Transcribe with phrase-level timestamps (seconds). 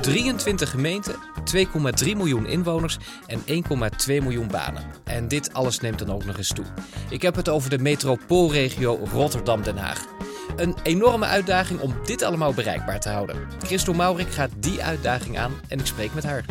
[0.00, 1.14] 23 gemeenten,
[2.04, 3.44] 2,3 miljoen inwoners en 1,2
[4.06, 4.84] miljoen banen.
[5.04, 6.64] En dit alles neemt dan ook nog eens toe.
[7.10, 10.06] Ik heb het over de metropoolregio Rotterdam-Den Haag.
[10.56, 13.36] Een enorme uitdaging om dit allemaal bereikbaar te houden.
[13.58, 16.44] Christel Maurik gaat die uitdaging aan en ik spreek met haar.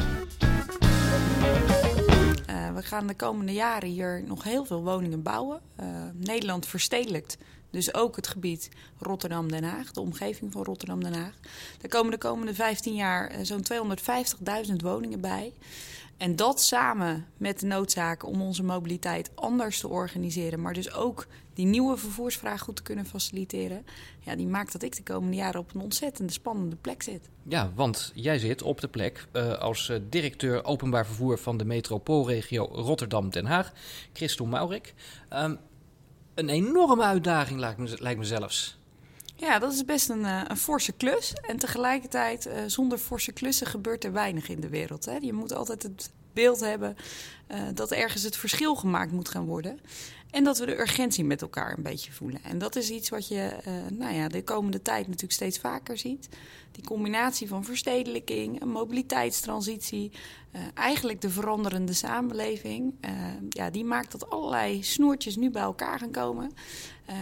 [2.49, 5.59] Uh, we gaan de komende jaren hier nog heel veel woningen bouwen.
[5.79, 7.37] Uh, Nederland verstedelijkt
[7.69, 11.33] dus ook het gebied Rotterdam-Den Haag, de omgeving van Rotterdam-Den Haag.
[11.79, 13.65] Daar komen de komende 15 jaar uh, zo'n
[14.67, 15.53] 250.000 woningen bij.
[16.17, 21.27] En dat samen met de noodzaak om onze mobiliteit anders te organiseren, maar dus ook
[21.53, 23.85] die nieuwe vervoersvraag goed te kunnen faciliteren,
[24.19, 27.29] ja, die maakt dat ik de komende jaren op een ontzettend spannende plek zit.
[27.43, 31.65] Ja, want jij zit op de plek uh, als uh, directeur openbaar vervoer van de
[31.65, 33.71] metropoolregio Rotterdam-Den Haag,
[34.13, 34.93] Christel Maurik.
[35.33, 35.57] Um,
[36.37, 37.59] een enorme uitdaging,
[37.99, 38.77] lijkt me, zelfs.
[39.35, 41.33] Ja, dat is best een, uh, een forse klus.
[41.33, 45.05] En tegelijkertijd, uh, zonder forse klussen gebeurt er weinig in de wereld.
[45.05, 45.17] Hè.
[45.21, 46.95] Je moet altijd het beeld hebben
[47.51, 49.79] uh, dat ergens het verschil gemaakt moet gaan worden.
[50.31, 52.43] En dat we de urgentie met elkaar een beetje voelen.
[52.43, 55.97] En dat is iets wat je uh, nou ja, de komende tijd natuurlijk steeds vaker
[55.97, 56.29] ziet.
[56.71, 60.11] Die combinatie van verstedelijking, mobiliteitstransitie,
[60.55, 62.93] uh, eigenlijk de veranderende samenleving.
[63.49, 66.51] Ja, die maakt dat allerlei snoertjes nu bij elkaar gaan komen.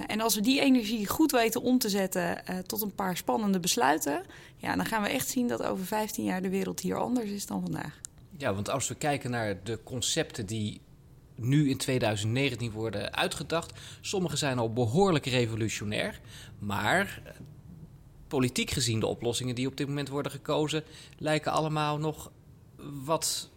[0.07, 4.25] en als we die energie goed weten om te zetten tot een paar spannende besluiten,
[4.57, 7.45] ja, dan gaan we echt zien dat over 15 jaar de wereld hier anders is
[7.45, 8.03] dan vandaag.
[8.37, 10.81] Ja, want als we kijken naar de concepten die
[11.35, 13.73] nu in 2019 worden uitgedacht.
[14.01, 16.19] Sommige zijn al behoorlijk revolutionair,
[16.59, 17.21] maar
[18.27, 20.83] politiek gezien de oplossingen die op dit moment worden gekozen
[21.17, 22.31] lijken allemaal nog
[23.03, 23.49] wat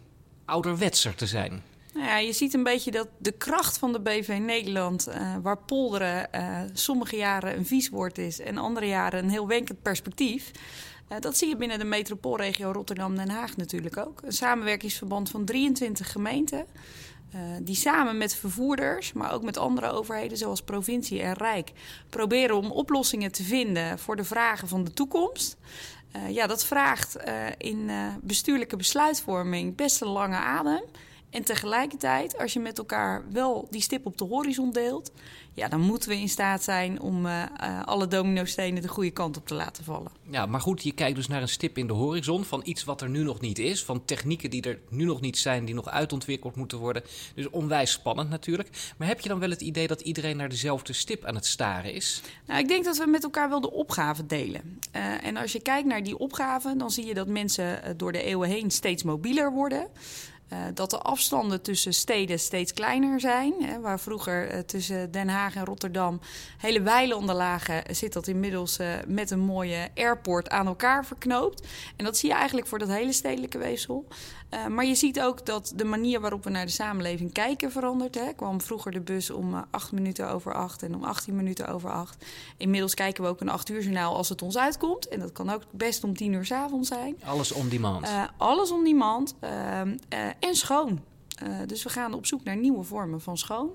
[0.45, 1.63] ouderwetser te zijn.
[1.93, 5.57] Nou ja, je ziet een beetje dat de kracht van de BV Nederland, uh, waar
[5.57, 10.51] polderen uh, sommige jaren een vies woord is en andere jaren een heel wenkend perspectief.
[11.11, 14.21] Uh, dat zie je binnen de metropoolregio Rotterdam-Den Haag natuurlijk ook.
[14.23, 16.65] Een samenwerkingsverband van 23 gemeenten.
[17.35, 21.71] Uh, die samen met vervoerders, maar ook met andere overheden zoals provincie en Rijk,
[22.09, 25.57] proberen om oplossingen te vinden voor de vragen van de toekomst.
[26.15, 27.89] Uh, ja, dat vraagt uh, in
[28.21, 30.83] bestuurlijke besluitvorming best een lange adem.
[31.29, 35.11] En tegelijkertijd, als je met elkaar wel die stip op de horizon deelt,
[35.53, 39.37] ja, dan moeten we in staat zijn om uh, uh, alle dominostenen de goede kant
[39.37, 40.11] op te laten vallen.
[40.29, 43.01] Ja, maar goed, je kijkt dus naar een stip in de horizon van iets wat
[43.01, 45.89] er nu nog niet is, van technieken die er nu nog niet zijn, die nog
[45.89, 47.03] uitontwikkeld moeten worden.
[47.35, 48.69] Dus onwijs spannend natuurlijk.
[48.97, 51.93] Maar heb je dan wel het idee dat iedereen naar dezelfde stip aan het staren
[51.93, 52.21] is?
[52.45, 54.79] Nou, ik denk dat we met elkaar wel de opgaven delen.
[54.95, 58.23] Uh, en als je kijkt naar die opgaven, dan zie je dat mensen door de
[58.23, 59.87] eeuwen heen steeds mobieler worden.
[60.53, 63.53] Uh, dat de afstanden tussen steden steeds kleiner zijn.
[63.59, 66.19] Hè, waar vroeger uh, tussen Den Haag en Rotterdam
[66.57, 71.67] hele weilanden lagen, zit dat inmiddels uh, met een mooie airport aan elkaar verknoopt.
[71.95, 74.07] En dat zie je eigenlijk voor dat hele stedelijke weefsel.
[74.69, 78.15] maar je ziet ook dat de manier waarop we naar de samenleving kijken verandert.
[78.15, 78.33] Hè.
[78.33, 82.25] kwam vroeger de bus om acht minuten over acht en om 18 minuten over acht.
[82.57, 85.07] Inmiddels kijken we ook een acht uur journaal als het ons uitkomt.
[85.07, 87.15] En dat kan ook best om tien uur s avonds zijn.
[87.25, 88.07] Alles on demand.
[88.37, 89.35] alles on demand
[90.39, 90.99] en schoon.
[91.43, 93.69] Uh, dus we gaan op zoek naar nieuwe vormen van schoon.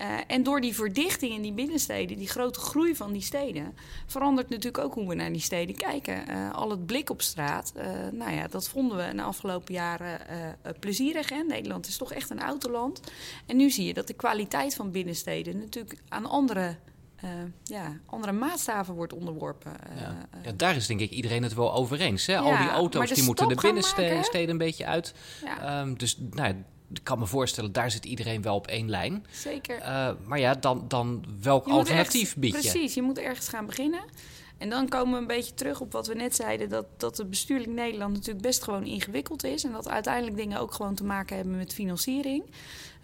[0.00, 3.74] Uh, en door die verdichting in die binnensteden, die grote groei van die steden,
[4.06, 6.30] verandert natuurlijk ook hoe we naar die steden kijken.
[6.30, 7.72] Uh, al het blik op straat,
[8.12, 10.20] nou ja, dat vonden we in de afgelopen jaren
[10.80, 11.28] plezierig.
[11.28, 11.42] Hè?
[11.42, 13.00] Nederland is toch echt een autoland.
[13.46, 16.76] En nu zie je dat de kwaliteit van binnensteden natuurlijk aan andere
[17.24, 17.30] uh,
[17.64, 19.72] ja, andere maatstaven wordt onderworpen.
[19.92, 20.28] Uh, ja.
[20.42, 20.52] ja.
[20.56, 22.26] daar is denk ik iedereen het wel over eens.
[22.26, 22.32] Hè?
[22.32, 25.14] Ja, Al die auto's die moeten de binnensteden een beetje uit.
[25.44, 25.80] Ja.
[25.80, 26.54] Um, dus nou,
[26.92, 29.26] ik kan me voorstellen, daar zit iedereen wel op één lijn.
[29.30, 29.78] Zeker.
[29.80, 32.60] Uh, maar ja, dan, dan welk alternatief bied je?
[32.60, 34.00] Precies, je moet ergens gaan beginnen.
[34.58, 37.30] En dan komen we een beetje terug op wat we net zeiden: dat, dat het
[37.30, 39.64] bestuurlijk Nederland natuurlijk best gewoon ingewikkeld is.
[39.64, 42.44] En dat uiteindelijk dingen ook gewoon te maken hebben met financiering.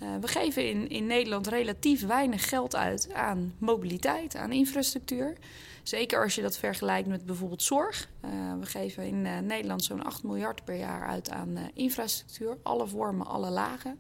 [0.03, 5.37] Uh, we geven in, in Nederland relatief weinig geld uit aan mobiliteit, aan infrastructuur.
[5.83, 8.09] Zeker als je dat vergelijkt met bijvoorbeeld zorg.
[8.25, 8.31] Uh,
[8.61, 12.57] we geven in uh, Nederland zo'n 8 miljard per jaar uit aan infrastructuur.
[12.63, 13.99] Alle vormen, alle lagen.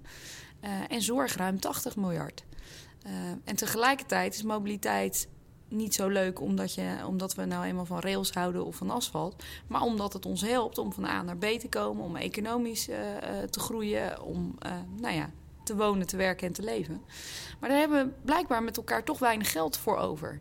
[0.89, 2.45] en zorg ruim 80 miljard.
[3.45, 5.29] en tegelijkertijd is mobiliteit
[5.75, 9.43] niet zo leuk omdat, je, omdat we nou eenmaal van rails houden of van asfalt.
[9.67, 12.97] Maar omdat het ons helpt om van A naar B te komen, om economisch uh,
[13.50, 15.31] te groeien, om uh, nou ja,
[15.65, 17.03] te wonen, te werken en te leven.
[17.61, 20.41] Maar daar hebben we blijkbaar met elkaar toch weinig geld voor over.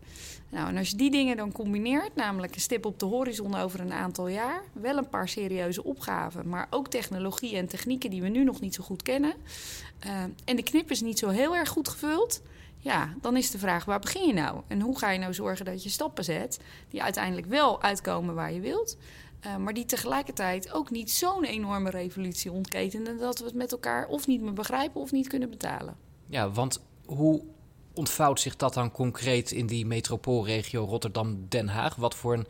[0.49, 3.79] Nou, en als je die dingen dan combineert, namelijk een stip op de horizon over
[3.79, 8.27] een aantal jaar, wel een paar serieuze opgaven, maar ook technologie en technieken die we
[8.27, 9.33] nu nog niet zo goed kennen.
[10.45, 12.41] En de knip is niet zo heel erg goed gevuld
[12.83, 14.61] Ja, dan is de vraag, waar begin je nou?
[14.67, 16.59] En hoe ga je nou zorgen dat je stappen zet
[16.89, 18.97] die uiteindelijk wel uitkomen waar je wilt...
[19.45, 23.17] Uh, maar die tegelijkertijd ook niet zo'n enorme revolutie ontketenen...
[23.17, 25.95] dat we het met elkaar of niet meer begrijpen of niet kunnen betalen.
[26.27, 27.43] Ja, want hoe
[27.93, 31.95] ontvouwt zich dat dan concreet in die metropoolregio Rotterdam-Den Haag?
[31.95, 32.47] Wat voor een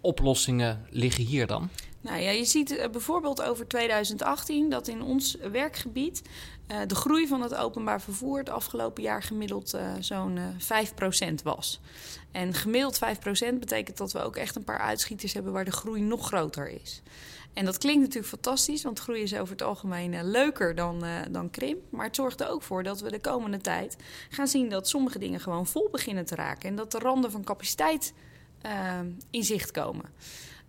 [0.00, 1.68] oplossingen liggen hier dan?
[2.00, 6.22] Nou ja, je ziet uh, bijvoorbeeld over 2018 dat in ons werkgebied
[6.70, 11.80] uh, de groei van het openbaar vervoer het afgelopen jaar gemiddeld uh, zo'n 5% was.
[12.32, 16.00] En gemiddeld 5% betekent dat we ook echt een paar uitschieters hebben waar de groei
[16.00, 17.02] nog groter is.
[17.52, 21.80] En dat klinkt natuurlijk fantastisch, want groei is over het algemeen leuker dan, dan krimp.
[21.90, 23.96] Maar het zorgt er ook voor dat we de komende tijd
[24.30, 26.68] gaan zien dat sommige dingen gewoon vol beginnen te raken.
[26.68, 28.12] En dat de randen van capaciteit
[29.30, 30.04] in zicht komen.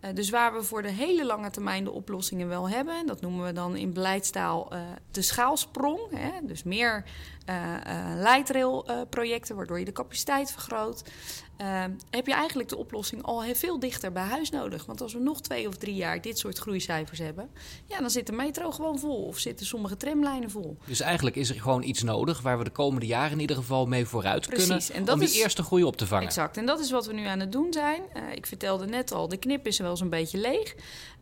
[0.02, 3.46] Uh, dus waar we voor de hele lange termijn de oplossingen wel hebben, dat noemen
[3.46, 4.80] we dan in beleidstaal uh,
[5.12, 6.00] de schaalsprong.
[6.10, 6.32] Hè?
[6.44, 7.04] Dus meer
[7.50, 7.76] uh,
[8.16, 11.04] leidrailprojecten, waardoor je de capaciteit vergroot.
[11.62, 14.86] Uh, heb je eigenlijk de oplossing al heel veel dichter bij huis nodig.
[14.86, 17.50] Want als we nog twee of drie jaar dit soort groeicijfers hebben,
[17.86, 20.78] ja, dan zit de metro gewoon vol of zitten sommige tramlijnen vol.
[20.86, 23.86] Dus eigenlijk is er gewoon iets nodig waar we de komende jaren in ieder geval
[23.86, 24.68] mee vooruit Precies.
[24.68, 26.26] kunnen en dat om die is, eerste groei op te vangen.
[26.26, 28.02] Exact, en dat is wat we nu aan het doen zijn.
[28.14, 30.76] Uh, ik vertelde net al, de knip is wel eens een beetje leeg.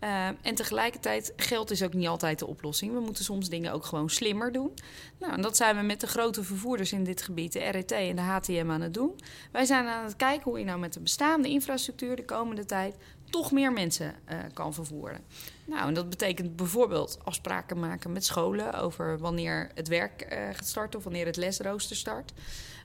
[0.03, 2.93] Uh, en tegelijkertijd, geld is ook niet altijd de oplossing.
[2.93, 4.73] We moeten soms dingen ook gewoon slimmer doen.
[5.19, 8.15] Nou, en dat zijn we met de grote vervoerders in dit gebied, de RET en
[8.15, 9.19] de HTM, aan het doen.
[9.51, 12.95] Wij zijn aan het kijken hoe je nou met de bestaande infrastructuur de komende tijd
[13.29, 15.19] toch meer mensen uh, kan vervoeren.
[15.65, 20.67] Nou, en dat betekent bijvoorbeeld afspraken maken met scholen over wanneer het werk uh, gaat
[20.67, 22.33] starten of wanneer het lesrooster start.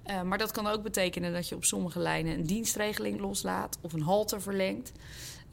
[0.06, 3.92] Uh, maar dat kan ook betekenen dat je op sommige lijnen een dienstregeling loslaat of
[3.92, 4.92] een halte verlengt.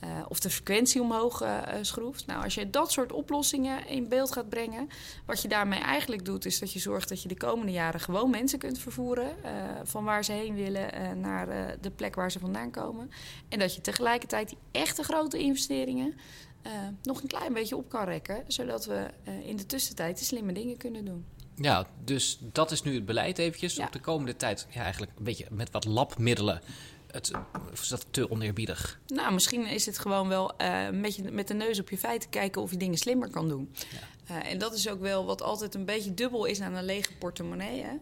[0.03, 2.25] Uh, of de frequentie omhoog uh, schroeft.
[2.25, 4.89] Nou, als je dat soort oplossingen in beeld gaat brengen,
[5.25, 8.29] wat je daarmee eigenlijk doet, is dat je zorgt dat je de komende jaren gewoon
[8.29, 9.51] mensen kunt vervoeren uh,
[9.83, 13.11] van waar ze heen willen naar de plek waar ze vandaan komen.
[13.49, 16.13] En dat je tegelijkertijd die echte grote investeringen
[17.03, 19.07] nog een klein beetje op kan rekken, zodat we
[19.43, 21.25] in de tussentijd de slimme dingen kunnen doen.
[21.55, 23.75] Ja, dus dat is nu het beleid eventjes.
[23.75, 23.85] Ja.
[23.85, 26.61] Op de komende tijd ja, eigenlijk een beetje met wat labmiddelen
[27.11, 27.31] het,
[27.73, 28.99] is dat te oneerbiedig?
[29.07, 32.29] Nou, misschien is het gewoon wel uh, met, je, met de neus op je feiten
[32.29, 33.73] kijken of je dingen slimmer kan doen.
[33.73, 34.35] Ja.
[34.35, 37.17] Uh, en dat is ook wel wat altijd een beetje dubbel is aan een lege
[37.17, 37.83] portemonnee.
[37.83, 37.95] Hè?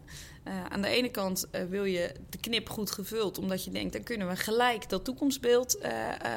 [0.48, 3.92] Uh, aan de ene kant uh, wil je de knip goed gevuld, omdat je denkt,
[3.92, 5.90] dan kunnen we gelijk dat toekomstbeeld uh,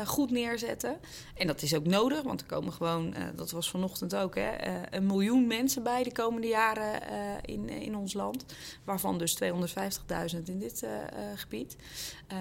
[0.06, 0.98] goed neerzetten.
[1.36, 4.52] En dat is ook nodig, want er komen gewoon, dat was vanochtend ook, hè,
[4.90, 7.02] een miljoen mensen bij de komende jaren
[7.46, 8.46] in, in ons land.
[8.84, 10.88] Waarvan dus 250.000 in dit
[11.36, 11.76] gebied.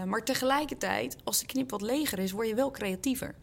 [0.07, 3.35] maar tegelijkertijd, als de knip wat leger is, word je wel creatiever.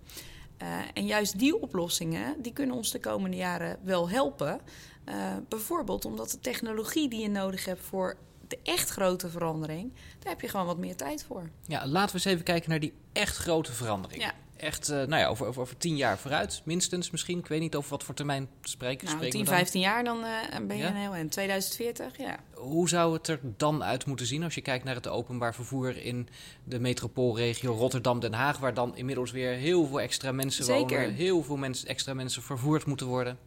[0.93, 4.61] en juist die oplossingen, die kunnen ons de komende jaren wel helpen.
[5.09, 5.15] Uh,
[5.49, 8.17] bijvoorbeeld omdat de technologie die je nodig hebt voor
[8.47, 11.49] de echt grote verandering, daar heb je gewoon wat meer tijd voor.
[11.67, 14.21] Ja, laten we eens even kijken naar die echt grote verandering.
[14.21, 14.33] Ja.
[14.57, 17.39] Echt, uh, nou ja, over, over, over, tien jaar vooruit, minstens misschien.
[17.39, 19.07] Ik weet niet over wat voor termijn spreken.
[19.07, 20.89] Nou, 10, 15 jaar, dan uh, ben je ja?
[20.89, 22.39] een heel in 2040, ja.
[22.53, 25.97] Hoe zou het er dan uit moeten zien als je kijkt naar het openbaar vervoer
[25.97, 26.27] in
[26.63, 30.99] de metropoolregio Rotterdam-Den Haag, waar dan inmiddels weer heel veel extra mensen Zeker.
[30.99, 33.37] wonen, heel veel mensen, extra mensen vervoerd moeten worden?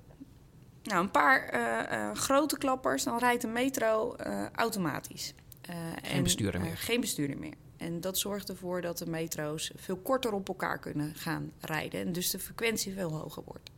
[0.89, 5.35] Nou, een paar uh, uh, grote klappers, dan rijdt de metro uh, automatisch.
[5.63, 6.77] geen en, bestuurder meer.
[6.77, 7.55] geen bestuurder meer.
[7.77, 12.01] En dat zorgt ervoor dat de metro's veel korter op elkaar kunnen gaan rijden.
[12.01, 13.71] En dus de frequentie veel hoger wordt.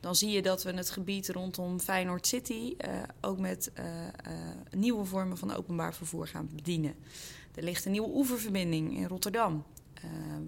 [0.00, 2.76] Dan zie je dat we het gebied rondom Feyenoord City
[3.20, 3.72] ook met
[4.70, 6.94] nieuwe vormen van openbaar vervoer gaan bedienen.
[7.54, 9.64] Er ligt een nieuwe oeververbinding in Rotterdam.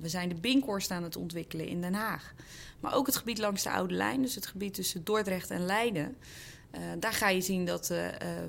[0.01, 2.35] We zijn de Binkhorst aan het ontwikkelen in Den Haag.
[2.81, 6.17] Maar ook het gebied langs de Oude Lijn, dus het gebied tussen Dordrecht en Leiden.
[6.75, 8.07] Uh, daar ga je zien dat uh,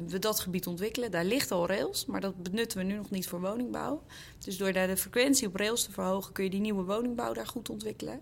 [0.07, 1.11] we dat gebied ontwikkelen.
[1.11, 4.03] Daar ligt al rails, maar dat benutten we nu nog niet voor woningbouw.
[4.39, 7.47] Dus door daar de frequentie op rails te verhogen, kun je die nieuwe woningbouw daar
[7.47, 8.19] goed ontwikkelen.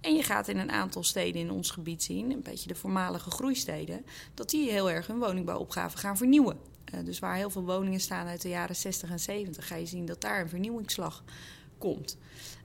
[0.00, 3.30] En je gaat in een aantal steden in ons gebied zien, een beetje de voormalige
[3.30, 6.58] groeisteden, dat die heel erg hun woningbouwopgave gaan vernieuwen.
[7.04, 10.06] dus waar heel veel woningen staan uit de jaren 60 en 70, ga je zien
[10.06, 11.24] dat daar een vernieuwingsslag
[11.84, 12.16] komt.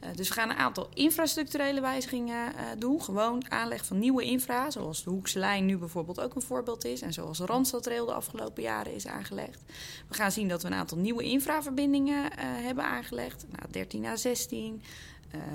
[0.04, 3.02] Uh, dus we gaan een aantal infrastructurele wijzigingen uh, doen.
[3.02, 7.02] Gewoon aanleg van nieuwe infra, zoals de Hoekse Lijn nu bijvoorbeeld ook een voorbeeld is.
[7.02, 9.64] En zoals de Randstadrail de afgelopen jaren is aangelegd.
[10.08, 13.46] We gaan zien dat we een aantal nieuwe infraverbindingen uh, hebben aangelegd.
[13.50, 14.82] Nou, 13 à 16,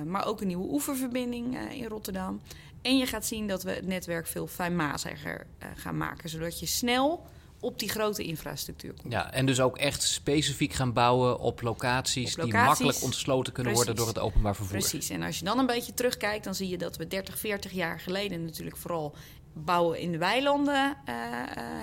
[0.06, 2.40] maar ook een nieuwe oeververbinding in Rotterdam.
[2.82, 7.26] En je gaat zien dat we het netwerk veel fijnmaziger gaan maken, zodat je snel
[7.64, 9.12] op die grote infrastructuur komt.
[9.12, 13.94] Ja, en dus ook echt specifiek gaan bouwen op locaties, die makkelijk ontsloten kunnen Precies.
[13.94, 14.78] worden door het openbaar vervoer.
[14.78, 17.72] Precies, en als je dan een beetje terugkijkt, dan zie je dat we 30, 40
[17.72, 19.14] jaar geleden natuurlijk vooral
[19.52, 21.26] bouwen in de weilanden uh, uh,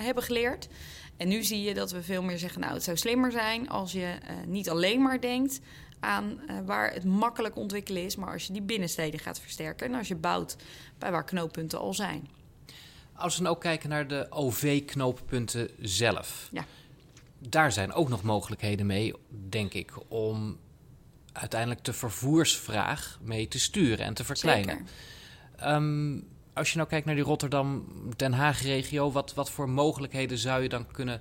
[0.04, 0.68] hebben geleerd.
[1.16, 3.92] En nu zie je dat we veel meer zeggen, nou het zou slimmer zijn als
[3.92, 5.60] je uh, niet alleen maar denkt
[6.00, 9.94] aan uh, waar het makkelijk ontwikkelen is, maar als je die binnensteden gaat versterken en
[9.94, 10.56] als je bouwt
[10.98, 12.28] bij waar knooppunten al zijn.
[13.14, 16.48] Als we dan ook kijken naar de OV-knooppunten zelf.
[16.52, 16.64] Ja.
[17.38, 19.14] Daar zijn ook nog mogelijkheden mee,
[19.48, 20.58] denk ik, om
[21.32, 24.86] uiteindelijk de vervoersvraag mee te sturen en te verkleinen.
[25.64, 30.68] Um, als je nou kijkt naar die Rotterdam-Den Haag-regio, wat, wat voor mogelijkheden zou je
[30.68, 31.20] dan kunnen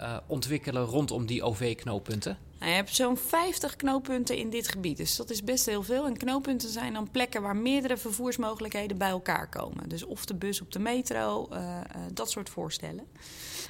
[0.00, 2.38] uh, ontwikkelen rondom die OV-knooppunten?
[2.58, 6.06] Nou, je hebt zo'n 50 knooppunten in dit gebied, dus dat is best heel veel.
[6.06, 9.88] En knooppunten zijn dan plekken waar meerdere vervoersmogelijkheden bij elkaar komen.
[9.88, 11.76] Dus of de bus op de metro, uh, uh,
[12.12, 13.04] dat soort voorstellen.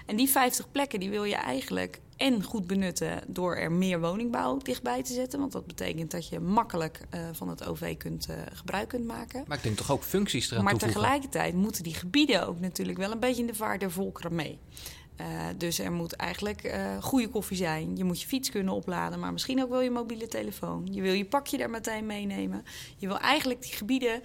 [0.06, 4.56] En die 50 plekken die wil je eigenlijk en goed benutten door er meer woningbouw
[4.56, 5.38] dichtbij te zetten.
[5.38, 9.44] Want dat betekent dat je makkelijk uh, van het OV kunt, uh, gebruik kunt maken.
[9.46, 11.00] Maar ik denk toch ook functies eraan maar toevoegen?
[11.00, 14.34] Maar tegelijkertijd moeten die gebieden ook natuurlijk wel een beetje in de vaart der volkeren
[14.34, 14.58] mee.
[15.20, 17.96] Uh, dus er moet eigenlijk goede koffie zijn.
[17.96, 20.88] Je moet je fiets kunnen opladen, maar misschien ook wel je mobiele telefoon.
[20.90, 22.64] Je wil je pakje daar meteen meenemen.
[22.96, 24.20] Je wil eigenlijk die gebieden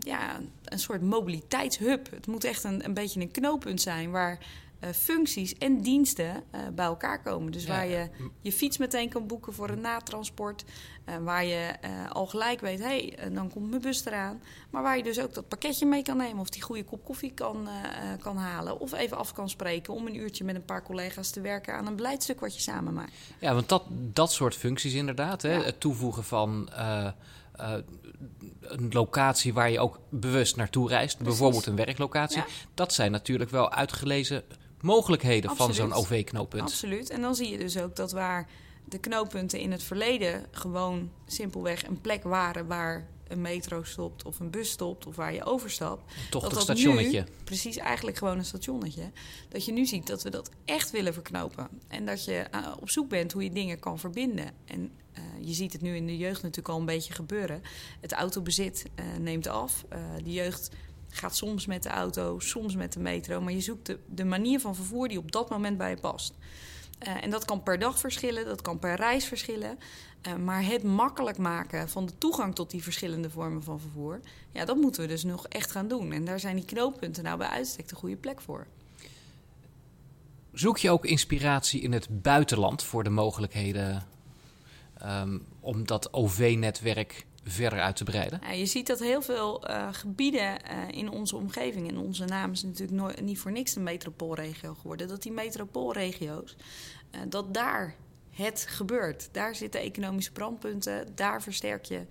[0.00, 2.10] ja, een soort mobiliteitshub.
[2.10, 4.38] Het moet echt een, een beetje een knooppunt zijn waar
[4.80, 7.52] uh, functies en diensten uh, bij elkaar komen.
[7.52, 8.08] Dus ja, waar je
[8.40, 10.64] je fiets meteen kan boeken voor een natransport.
[11.08, 11.74] Uh, waar je
[12.12, 14.42] al gelijk weet, hé, hey, dan komt mijn bus eraan.
[14.70, 16.38] Maar waar je dus ook dat pakketje mee kan nemen...
[16.38, 17.68] of die goede kop koffie kan,
[18.20, 18.80] kan halen.
[18.80, 21.74] Of even af kan spreken om een uurtje met een paar collega's te werken...
[21.74, 23.12] aan een beleidstuk wat je samen maakt.
[23.38, 25.42] Ja, want dat, dat soort functies inderdaad.
[25.42, 25.52] Hè?
[25.52, 25.62] Ja.
[25.62, 26.68] Het toevoegen van...
[26.72, 27.08] Uh,
[28.60, 31.38] een locatie waar je ook bewust naartoe reist, Precies.
[31.38, 32.38] bijvoorbeeld een werklocatie.
[32.38, 32.46] Ja.
[32.74, 34.42] Dat zijn natuurlijk wel uitgelezen
[34.80, 35.76] mogelijkheden Absoluut.
[35.76, 36.62] van zo'n OV-knooppunt.
[36.62, 37.10] Absoluut.
[37.10, 38.48] En dan zie je dus ook dat waar
[38.84, 44.40] de knooppunten in het verleden gewoon simpelweg een plek waren waar een metro stopt of
[44.40, 46.12] een bus stopt of waar je overstapt.
[46.30, 47.20] Toch dat stationnetje.
[47.20, 49.10] Nu, precies, eigenlijk gewoon een stationnetje.
[49.48, 51.68] Dat je nu ziet dat we dat echt willen verknopen.
[51.88, 54.50] En dat je uh, op zoek bent hoe je dingen kan verbinden.
[54.64, 57.62] En uh, je ziet het nu in de jeugd natuurlijk al een beetje gebeuren.
[58.00, 59.84] Het autobezit uh, neemt af.
[60.24, 60.70] de jeugd
[61.10, 63.40] gaat soms met de auto, soms met de metro.
[63.40, 66.34] Maar je zoekt de, manier van vervoer die op dat moment bij je past.
[67.06, 69.78] Uh, en dat kan per dag verschillen, dat kan per reis verschillen.
[70.26, 74.20] Uh, maar het makkelijk maken van de toegang tot die verschillende vormen van vervoer...
[74.52, 76.12] ja, dat moeten we dus nog echt gaan doen.
[76.12, 78.66] En daar zijn die knooppunten nou bij uitstek de goede plek voor.
[80.52, 84.06] Zoek je ook inspiratie in het buitenland voor de mogelijkheden...
[85.04, 88.56] Um, om dat OV-netwerk verder uit te breiden?
[88.56, 90.40] Je ziet dat heel veel uh, gebieden
[90.70, 94.74] uh, in onze omgeving, en onze naam is natuurlijk nooit, niet voor niks een metropoolregio
[94.74, 96.56] geworden, dat die metropoolregio's,
[97.14, 97.94] uh, dat daar
[98.30, 99.28] het gebeurt.
[99.32, 102.06] Daar zitten economische brandpunten, daar versterk je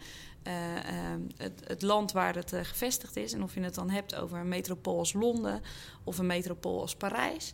[1.38, 3.34] het, het, land waar het gevestigd is.
[3.34, 5.62] En of je het dan hebt over een metropool als Londen
[6.04, 7.54] of een metropool als Parijs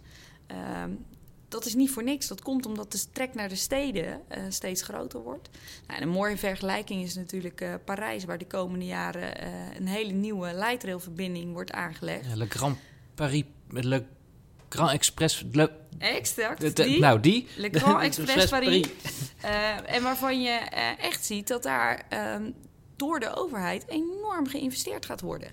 [1.54, 2.28] dat is niet voor niks.
[2.28, 5.50] Dat komt omdat de trek naar de steden uh, steeds groter wordt.
[5.88, 10.12] Nou, een mooie vergelijking is natuurlijk uh, Parijs, waar de komende jaren uh, een hele
[10.12, 12.26] nieuwe lightrailverbinding wordt aangelegd.
[12.26, 12.78] Ja, Le Grand
[13.16, 14.04] Paris, Le
[14.70, 15.46] Grand Express.
[15.52, 16.62] Le, exact.
[16.62, 17.48] De, de, die, nou, die.
[17.56, 18.88] Le Grand Express Paris.
[19.86, 20.52] en waarvan je
[21.00, 22.52] echt ziet dat daar ehm,
[22.96, 25.52] door de overheid enorm geïnvesteerd gaat worden.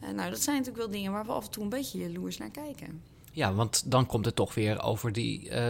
[0.00, 2.50] nou, dat zijn natuurlijk wel dingen waar we af en toe een beetje jaloers naar
[2.50, 3.13] kijken.
[3.34, 5.50] Ja, want dan komt het toch weer over die.
[5.50, 5.68] Uh,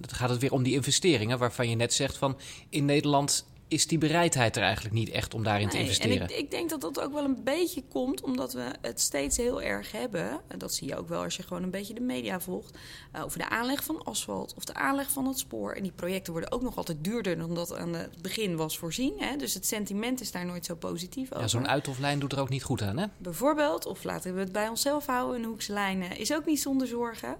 [0.00, 3.98] gaat het weer om die investeringen, waarvan je net zegt van in Nederland is die
[3.98, 6.16] bereidheid er eigenlijk niet echt om daarin nee, te investeren.
[6.16, 9.36] En ik, ik, denk dat dat ook wel een beetje komt omdat we het steeds
[9.36, 10.40] heel erg hebben.
[10.48, 12.78] En dat zie je ook wel als je gewoon een beetje de media volgt.
[13.16, 15.72] Uh, over de aanleg van asfalt of de aanleg van het spoor.
[15.72, 19.14] En die projecten worden ook nog altijd duurder dan dat aan het begin was voorzien.
[19.18, 19.36] Hè?
[19.36, 21.40] Dus het sentiment is daar nooit zo positief over.
[21.40, 23.06] Ja, zo'n uithoflijn doet er ook niet goed aan, hè?
[23.16, 26.86] Bijvoorbeeld, of laten we het bij onszelf houden, een hoekse lijn is ook niet zonder
[26.86, 27.36] zorgen.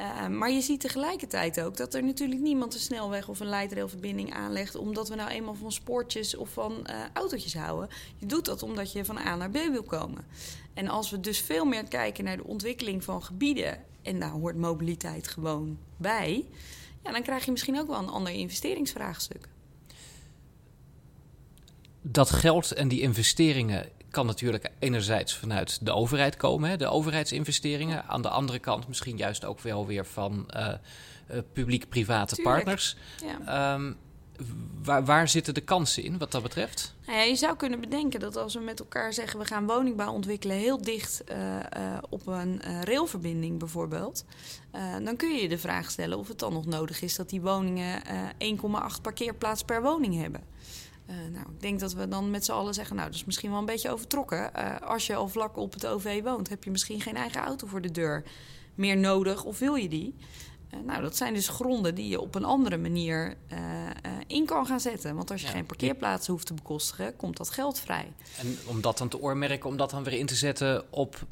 [0.00, 4.34] Uh, maar je ziet tegelijkertijd ook dat er natuurlijk niemand een snelweg of een leidrailverbinding
[4.34, 7.88] aanlegt omdat we nou eenmaal van spoortjes of van uh, autootjes houden.
[8.16, 10.24] Je doet dat omdat je van A naar B wil komen.
[10.74, 14.56] En als we dus veel meer kijken naar de ontwikkeling van gebieden, en daar hoort
[14.56, 16.44] mobiliteit gewoon bij,
[17.04, 19.48] ja, dan krijg je misschien ook wel een ander investeringsvraagstuk.
[22.02, 28.04] Dat geld en die investeringen kan natuurlijk enerzijds vanuit de overheid komen, hè, de overheidsinvesteringen.
[28.04, 30.68] Aan de andere kant misschien juist ook wel weer van uh,
[31.30, 32.96] uh, publiek-private partners.
[33.46, 33.74] Ja.
[33.74, 33.96] Um,
[34.82, 36.94] waar, waar, zitten de kansen in wat dat betreft?
[37.06, 39.38] Nou ja, je zou kunnen bedenken dat als we met elkaar zeggen...
[39.38, 44.24] we gaan woningbouw ontwikkelen heel dicht uh, op een railverbinding bijvoorbeeld...
[45.04, 47.16] dan kun je je de vraag stellen of het dan nog nodig is...
[47.16, 48.02] dat die woningen
[48.38, 50.42] 1,8 parkeerplaats per woning hebben.
[51.10, 53.50] Uh, nou, ik denk dat we dan met z'n allen zeggen, nou, dat is misschien
[53.50, 54.50] wel een beetje overtrokken.
[54.56, 57.66] Uh, als je al vlak op het OV woont, heb je misschien geen eigen auto
[57.66, 58.22] voor de deur
[58.74, 60.14] meer nodig of wil je die?
[60.84, 63.36] nou, dat zijn dus gronden die je op een andere manier
[64.26, 65.14] in kan gaan zetten.
[65.14, 68.12] Want als je geen parkeerplaatsen hoeft te bekostigen, komt dat geld vrij.
[68.38, 71.26] En om dat dan te oormerken, om dat dan weer in te zetten op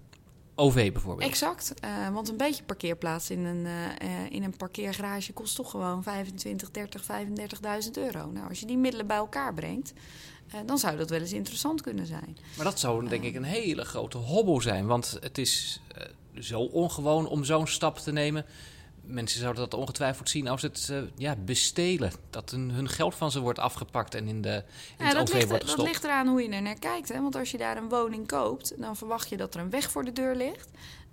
[0.58, 1.30] OV bijvoorbeeld.
[1.30, 6.02] Exact, uh, want een beetje parkeerplaats in een, uh, in een parkeergarage kost toch gewoon
[6.02, 8.30] 25, 30, 35.000 euro.
[8.30, 9.92] Nou, als je die middelen bij elkaar brengt,
[10.54, 12.36] uh, dan zou dat wel eens interessant kunnen zijn.
[12.56, 15.80] Maar dat zou denk ik een hele grote hobbel zijn, want het is
[16.38, 18.44] zo ongewoon om zo'n stap te nemen
[19.06, 22.12] mensen zouden dat ongetwijfeld zien als het uh, ja, bestelen.
[22.30, 24.62] Dat hun, hun, geld van ze wordt afgepakt en in, de,
[24.98, 25.82] in ja, het OV ligt, wordt gestopt.
[25.82, 27.08] Dat ligt eraan hoe je er naar kijkt.
[27.08, 27.20] Hè?
[27.20, 30.04] Want als je daar een woning koopt, dan verwacht je dat er een weg voor
[30.04, 30.68] de deur ligt.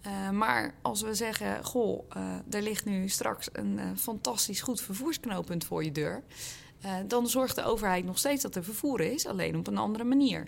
[0.08, 5.66] Uh, maar als we zeggen, goh, uh, er ligt nu straks een fantastisch goed vervoersknooppunt
[5.66, 6.24] voor je deur...
[7.08, 10.48] dan zorgt de overheid nog steeds dat er vervoer is, alleen op een andere manier.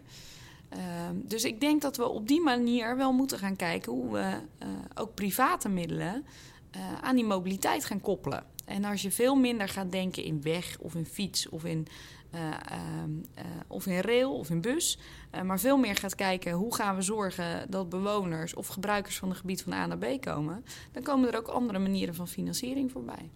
[1.14, 4.38] dus ik denk dat we op die manier wel moeten gaan kijken hoe we
[4.96, 6.26] ook private middelen
[6.76, 8.44] uh, aan die mobiliteit gaan koppelen.
[8.66, 11.88] En als je veel minder gaat denken in weg of in fiets of in,
[12.34, 15.00] uh, uh, of in rail of in bus,
[15.44, 19.38] maar veel meer gaat kijken hoe gaan we zorgen dat bewoners of gebruikers van het
[19.38, 23.30] gebied van A naar B komen, dan komen er ook andere manieren van financiering voorbij.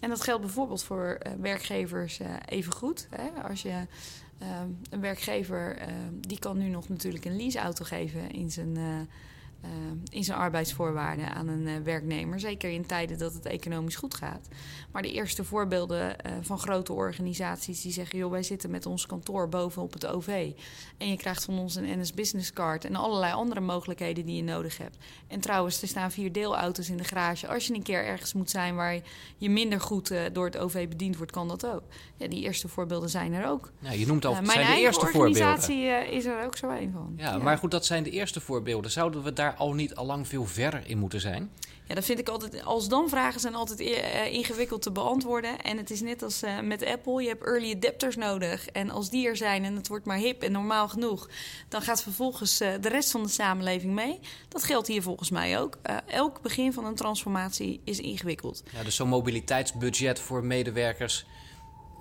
[0.00, 3.08] En dat geldt bijvoorbeeld voor werkgevers even goed.
[3.48, 3.86] Als je
[4.90, 5.78] een werkgever
[6.20, 8.78] die kan nu nog natuurlijk een leaseauto geven in zijn
[9.64, 9.70] uh,
[10.08, 12.40] in zijn arbeidsvoorwaarden aan een uh, werknemer.
[12.40, 14.48] Zeker in tijden dat het economisch goed gaat.
[14.92, 19.06] Maar de eerste voorbeelden uh, van grote organisaties die zeggen: joh, wij zitten met ons
[19.06, 20.52] kantoor bovenop het OV.
[20.98, 24.42] En je krijgt van ons een NS Business Card en allerlei andere mogelijkheden die je
[24.42, 24.96] nodig hebt.
[25.26, 27.48] En trouwens, er staan vier deelauto's in de garage.
[27.48, 29.00] Als je een keer ergens moet zijn waar
[29.36, 31.82] je minder goed door het OV bediend wordt, kan dat ook.
[32.16, 33.70] Ja, die eerste voorbeelden zijn er ook.
[33.78, 37.14] Ja, je noemt al mijn zijn de eerste organisatie is er ook zo een van.
[37.16, 38.90] Ja, ja, maar goed, dat zijn de eerste voorbeelden.
[38.90, 41.50] Zouden we daar al niet al lang veel verder in moeten zijn?
[41.90, 42.64] Ja, dat vind ik altijd.
[42.64, 45.62] Als dan vragen zijn altijd uh, ingewikkeld te beantwoorden.
[45.62, 48.66] En het is net als uh, met Apple: je hebt early adapters nodig.
[48.66, 51.28] En als die er zijn en het wordt maar hip en normaal genoeg,
[51.68, 54.18] dan gaat vervolgens uh, de rest van de samenleving mee.
[54.48, 55.78] Dat geldt hier volgens mij ook.
[56.06, 58.62] elk begin van een transformatie is ingewikkeld.
[58.72, 61.26] Ja, dus zo'n mobiliteitsbudget voor medewerkers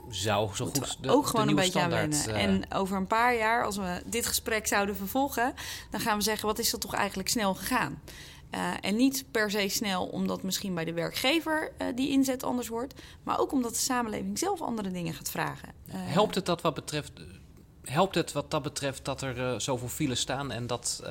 [0.09, 2.29] zou zo goed de, ook gewoon een beetje aan wennen.
[2.29, 2.43] Uh...
[2.43, 5.53] En over een paar jaar, als we dit gesprek zouden vervolgen,
[5.89, 8.01] dan gaan we zeggen: wat is er toch eigenlijk snel gegaan?
[8.55, 12.67] Uh, en niet per se snel omdat misschien bij de werkgever uh, die inzet anders
[12.67, 12.93] wordt,
[13.23, 15.69] maar ook omdat de samenleving zelf andere dingen gaat vragen.
[15.89, 17.11] helpt het dat wat betreft?
[17.83, 21.01] Helpt het wat dat betreft dat er zoveel files staan en dat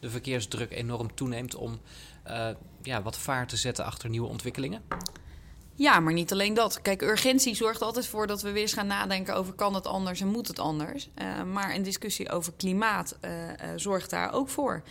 [0.00, 1.80] de verkeersdruk enorm toeneemt om
[2.82, 4.82] ja, wat vaart te zetten achter nieuwe ontwikkelingen?
[5.78, 6.82] Ja, maar niet alleen dat.
[6.82, 10.20] Kijk, urgentie zorgt altijd voor dat we weer eens gaan nadenken over kan het anders
[10.20, 11.08] en moet het anders.
[11.18, 14.82] Uh, maar een discussie over klimaat uh, uh, zorgt daar ook voor.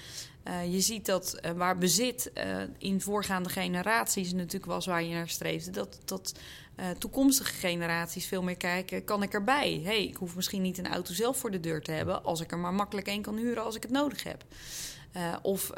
[0.70, 2.32] je ziet dat waar bezit
[2.78, 6.34] in voorgaande generaties natuurlijk was waar je naar streefde, dat,
[6.98, 9.82] toekomstige generaties veel meer kijken: kan ik erbij?
[9.84, 12.52] hey, ik hoef misschien niet een auto zelf voor de deur te hebben, als ik
[12.52, 14.44] er maar makkelijk een kan huren als ik het nodig heb.
[15.42, 15.72] Of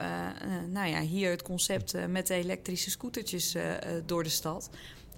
[0.69, 3.55] nou ja, hier het concept met de elektrische scootertjes
[4.05, 4.69] door de stad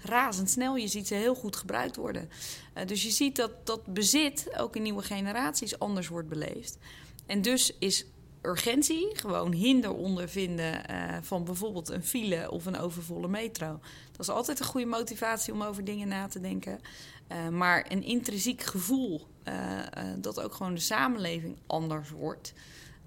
[0.01, 0.75] razendsnel.
[0.75, 2.29] Je ziet ze heel goed gebruikt worden.
[2.77, 6.77] Uh, dus je ziet dat dat bezit ook in nieuwe generaties anders wordt beleefd.
[7.25, 8.05] En dus is
[8.41, 13.79] urgentie gewoon hinder ondervinden uh, van bijvoorbeeld een file of een overvolle metro.
[14.11, 16.79] Dat is altijd een goede motivatie om over dingen na te denken.
[17.31, 19.27] Uh, maar een intrinsiek gevoel
[20.17, 22.53] dat ook gewoon de samenleving anders wordt.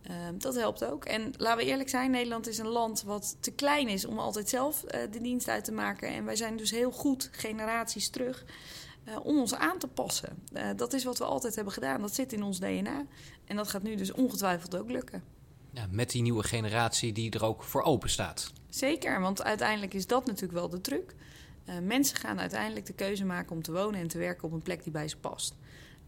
[0.02, 1.04] Ehm, dat helpt ook.
[1.04, 4.48] En laten we eerlijk zijn, Nederland is een land wat te klein is om altijd
[4.48, 6.08] zelf uh, de dienst uit te maken.
[6.08, 8.44] En wij zijn dus heel goed, generaties terug,
[9.08, 10.42] uh, om ons aan te passen.
[10.52, 12.00] Uh, dat is wat we altijd hebben gedaan.
[12.00, 13.04] Dat zit in ons DNA.
[13.44, 15.22] En dat gaat nu dus ongetwijfeld ook lukken.
[15.70, 18.52] Ja, met die nieuwe generatie die er ook voor open staat.
[18.68, 21.14] Zeker, want uiteindelijk is dat natuurlijk wel de truc.
[21.82, 24.82] mensen gaan uiteindelijk de keuze maken om te wonen en te werken op een plek
[24.82, 25.54] die bij ze past.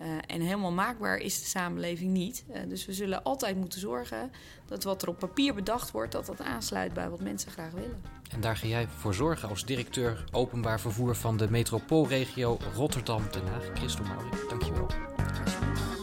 [0.01, 2.45] Uh, en helemaal maakbaar is de samenleving niet.
[2.51, 4.31] Uh, dus we zullen altijd moeten zorgen
[4.67, 8.03] dat wat er op papier bedacht wordt, dat dat aansluit bij wat mensen graag willen.
[8.31, 13.71] En daar ga jij voor zorgen als directeur openbaar vervoer van de metropoolregio Rotterdam-Den Haag.
[13.75, 14.87] Christel Maurik, dankjewel.
[15.17, 15.94] Alsjeblieft.